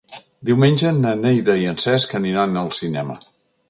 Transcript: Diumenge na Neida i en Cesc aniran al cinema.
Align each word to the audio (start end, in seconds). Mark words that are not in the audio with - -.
Diumenge 0.49 0.93
na 1.03 1.13
Neida 1.27 1.59
i 1.67 1.71
en 1.75 1.81
Cesc 1.87 2.19
aniran 2.25 2.63
al 2.65 2.77
cinema. 2.83 3.25